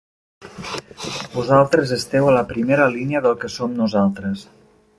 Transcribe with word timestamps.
Vosaltres 1.33 1.93
esteu 1.97 2.29
a 2.31 2.35
la 2.37 2.43
primera 2.53 2.87
línia 2.97 3.21
del 3.27 3.39
que 3.43 3.51
som 3.57 3.77
nosaltres. 3.83 4.47